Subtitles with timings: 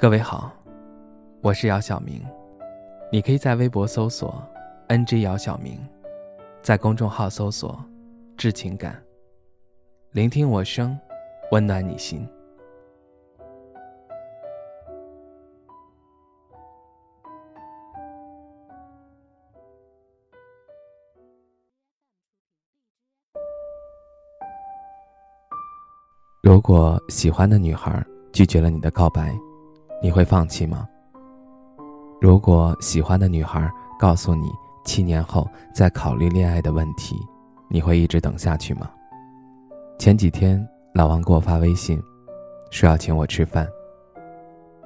[0.00, 0.52] 各位好，
[1.40, 2.24] 我是姚晓明，
[3.10, 4.40] 你可以在微博搜索
[4.86, 5.76] “ng 姚晓明”，
[6.62, 7.84] 在公众号搜索
[8.38, 9.02] “致情感”，
[10.14, 10.96] 聆听我声，
[11.50, 12.24] 温暖你心。
[26.44, 29.36] 如果喜欢的女孩拒绝了你的告白，
[30.00, 30.88] 你会放弃吗？
[32.20, 34.50] 如果喜欢的女孩告诉你
[34.84, 37.16] 七年后再考虑恋爱的问题，
[37.68, 38.90] 你会一直等下去吗？
[39.98, 42.00] 前几天老王给我发微信，
[42.70, 43.68] 说要请我吃饭。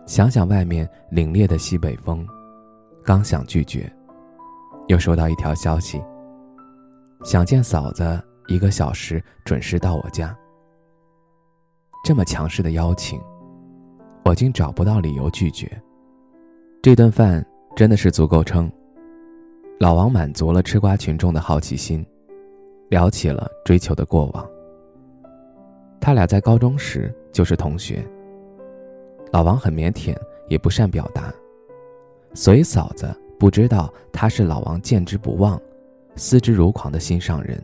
[0.06, 2.26] 想想外面凛冽的西北风，
[3.04, 3.90] 刚想拒绝，
[4.88, 6.02] 又收到一条消息：
[7.22, 10.34] 想见嫂子，一个小时准时到我家。
[12.04, 13.20] 这么强势的邀请。
[14.24, 15.70] 我竟找不到理由拒绝。
[16.80, 17.44] 这顿饭
[17.76, 18.70] 真的是足够撑。
[19.78, 22.04] 老王满足了吃瓜群众的好奇心，
[22.88, 24.48] 聊起了追求的过往。
[26.00, 28.04] 他俩在高中时就是同学。
[29.32, 30.16] 老王很腼腆，
[30.48, 31.32] 也不善表达，
[32.34, 35.60] 所以嫂子不知道他是老王见之不忘、
[36.16, 37.60] 思之如狂的心上人。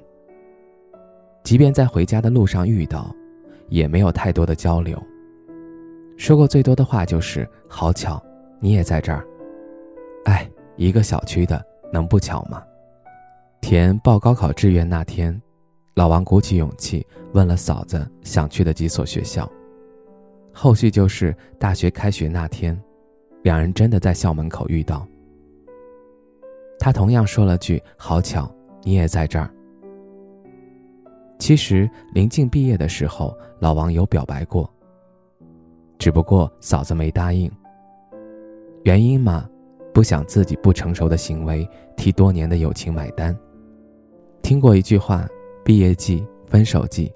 [1.44, 3.14] 即便在回家的路上遇到，
[3.68, 5.00] 也没有太多的交流。
[6.18, 8.20] 说过最多的话就是“好巧，
[8.58, 9.24] 你也在这儿。”
[10.26, 12.60] 哎，一个小区的，能不巧吗？
[13.60, 15.40] 填报高考志愿那天，
[15.94, 19.48] 老王鼓起勇气问了嫂子想去的几所学校。
[20.52, 22.76] 后续就是大学开学那天，
[23.42, 25.06] 两人真的在校门口遇到。
[26.80, 28.52] 他同样说了句“好巧，
[28.82, 29.48] 你也在这儿。”
[31.38, 34.68] 其实临近毕业的时候，老王有表白过。
[35.98, 37.50] 只不过嫂子没答应。
[38.84, 39.48] 原因嘛，
[39.92, 43.36] 不想自己不成熟的行为替多年的友情买单。
[44.40, 45.26] 听过一句话：
[45.64, 47.12] 毕业季、分手季，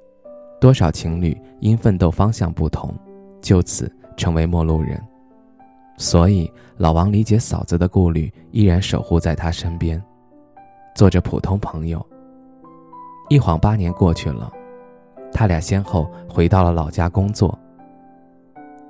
[0.61, 2.93] 多少情侣因奋斗方向不同，
[3.41, 5.01] 就此成为陌路人。
[5.97, 10.03] 所以老王理解嫂子的顾虑，依然守护在她身边，
[10.95, 12.05] 做着普通朋友。
[13.29, 14.53] 一晃八年过去了，
[15.33, 17.57] 他俩先后回到了老家工作。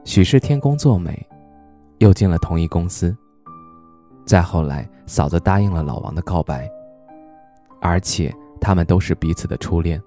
[0.05, 1.27] 许是天公作美，
[1.99, 3.17] 又进了同一公司。
[4.27, 6.69] 再后来，嫂子答应了老王的告白，
[7.81, 10.01] 而且他们都是彼此的初恋。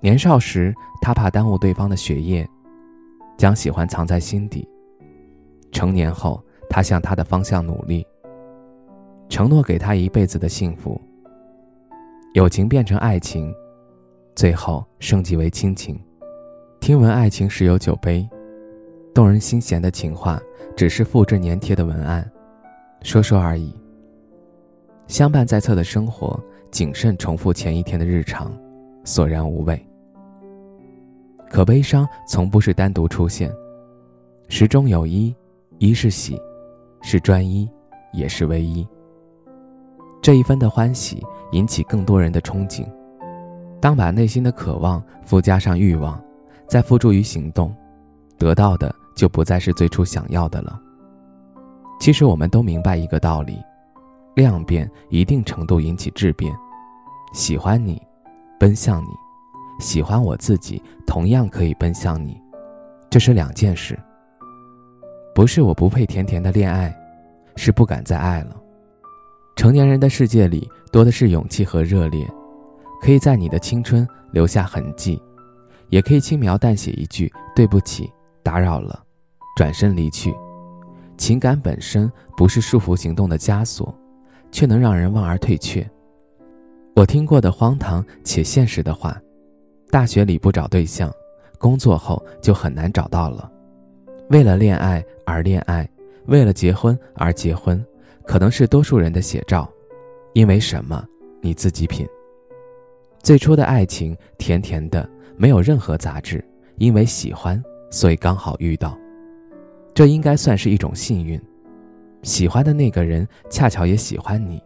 [0.00, 2.48] 年少时，他怕耽误对方的学业，
[3.36, 4.68] 将喜欢藏在心底。
[5.72, 8.06] 成年后，他向他的方向努力，
[9.28, 11.00] 承诺给他一辈子的幸福。
[12.34, 13.52] 友情变成爱情，
[14.36, 15.98] 最后升级为亲情。
[16.84, 18.28] 听闻爱情时有酒杯，
[19.14, 20.38] 动人心弦的情话
[20.76, 22.30] 只是复制粘贴的文案，
[23.00, 23.74] 说说而已。
[25.06, 26.38] 相伴在侧的生活，
[26.70, 28.52] 谨慎重复前一天的日常，
[29.02, 29.82] 索然无味。
[31.48, 33.50] 可悲伤从不是单独出现，
[34.48, 35.34] 时中有一，
[35.78, 36.38] 一是喜，
[37.00, 37.66] 是专一，
[38.12, 38.86] 也是唯一。
[40.20, 42.86] 这一分的欢喜，引起更多人的憧憬。
[43.80, 46.22] 当把内心的渴望附加上欲望。
[46.74, 47.72] 再付诸于行动，
[48.36, 50.76] 得到的就不再是最初想要的了。
[52.00, 53.62] 其实我们都明白一个道理：
[54.34, 56.52] 量变一定程度引起质变。
[57.32, 58.02] 喜欢你，
[58.58, 59.10] 奔向你；
[59.78, 62.42] 喜欢我自己，同样可以奔向你。
[63.08, 63.96] 这是两件事。
[65.32, 66.92] 不是我不配甜甜的恋爱，
[67.54, 68.56] 是不敢再爱了。
[69.54, 72.28] 成年人的世界里，多的是勇气和热烈，
[73.00, 75.22] 可以在你的青春留下痕迹。
[75.88, 78.10] 也可以轻描淡写一句“对不起，
[78.42, 79.02] 打扰了”，
[79.56, 80.34] 转身离去。
[81.16, 83.94] 情感本身不是束缚行动的枷锁，
[84.50, 85.88] 却能让人望而退却。
[86.96, 89.20] 我听过的荒唐且现实的话：
[89.90, 91.12] 大学里不找对象，
[91.58, 93.50] 工作后就很难找到了。
[94.30, 95.88] 为了恋爱而恋爱，
[96.26, 97.84] 为了结婚而结婚，
[98.24, 99.70] 可能是多数人的写照。
[100.32, 101.04] 因为什么？
[101.40, 102.04] 你自己品。
[103.22, 105.08] 最初的爱情，甜甜的。
[105.36, 106.44] 没有任何杂质，
[106.76, 108.96] 因为喜欢，所以刚好遇到，
[109.92, 111.40] 这应该算是一种幸运。
[112.22, 114.62] 喜欢的那个人恰巧也喜欢你，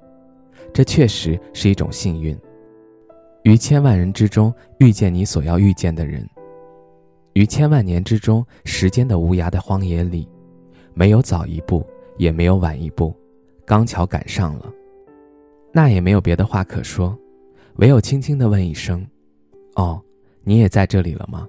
[0.73, 2.39] 这确实是一种幸运。
[3.43, 6.25] 于千万人之中遇见你所要遇见的人，
[7.33, 10.29] 于千万年之中时间的无涯的荒野里，
[10.95, 11.85] 没有早一步，
[12.17, 13.15] 也没有晚一步，
[13.65, 14.73] 刚巧赶上了，
[15.73, 17.17] 那也没有别的话可说，
[17.77, 19.07] 唯有轻轻地问一声
[19.77, 20.01] ：“哦。”
[20.49, 21.47] 你也在这里了吗？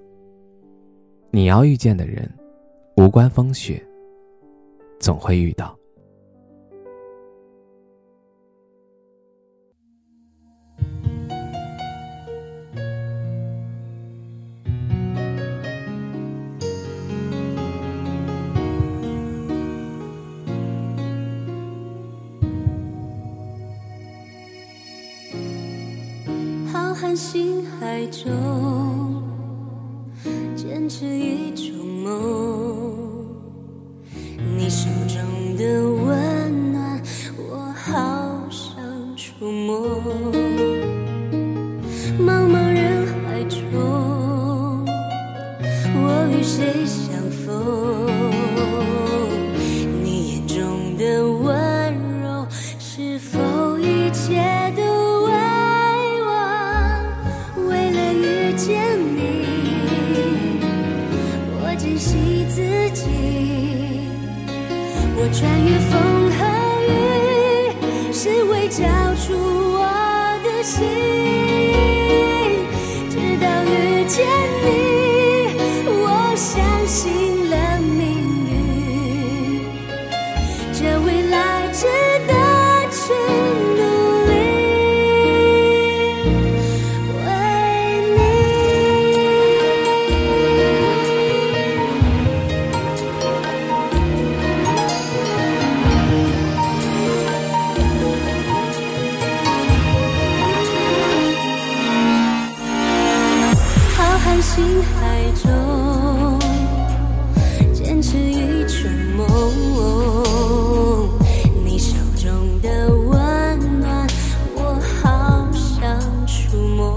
[1.32, 2.30] 你要遇见的人，
[2.98, 3.82] 无关风雪，
[5.00, 5.74] 总会遇到。
[26.72, 28.89] 浩瀚星海中，
[30.90, 33.28] 是一种梦。
[34.58, 37.00] 你手中的温暖，
[37.38, 38.76] 我好想
[39.16, 39.88] 触摸。
[42.20, 43.60] 茫茫人海中，
[45.94, 48.19] 我与谁相逢？
[65.32, 66.38] 穿越风和
[66.88, 66.90] 雨，
[68.12, 68.84] 是为交
[69.16, 69.80] 出我
[70.44, 70.84] 的心，
[104.60, 105.48] 星海中，
[107.74, 109.24] 坚持一种梦。
[111.64, 114.06] 你手中的温暖，
[114.56, 115.98] 我好想
[116.28, 116.94] 触摸。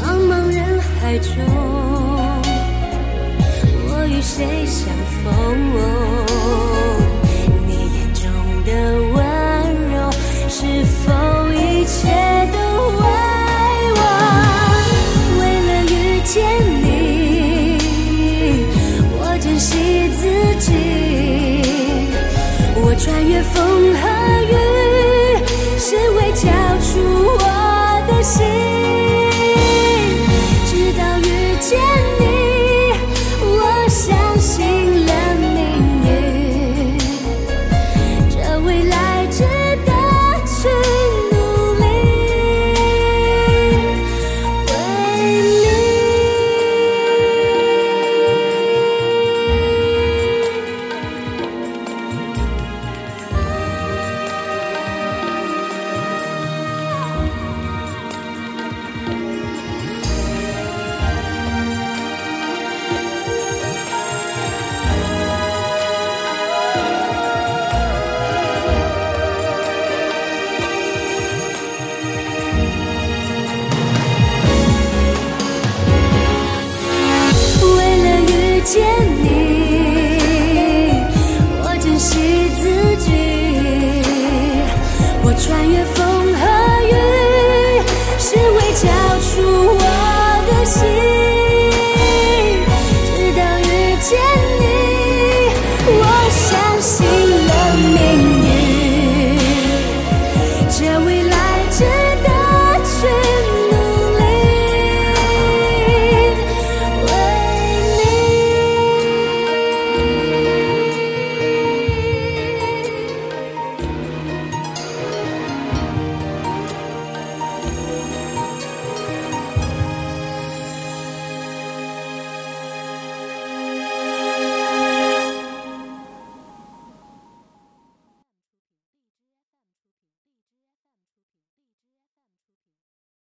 [0.00, 1.34] 茫茫人海中，
[3.88, 4.94] 我与谁相
[5.24, 5.26] 逢？